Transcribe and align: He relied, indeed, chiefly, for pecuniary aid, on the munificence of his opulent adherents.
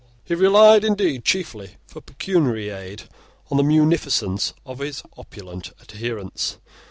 He 0.23 0.33
relied, 0.33 0.83
indeed, 0.83 1.23
chiefly, 1.23 1.75
for 1.85 2.01
pecuniary 2.01 2.69
aid, 2.71 3.03
on 3.51 3.57
the 3.57 3.63
munificence 3.63 4.51
of 4.65 4.79
his 4.79 5.03
opulent 5.15 5.73
adherents. 5.79 6.57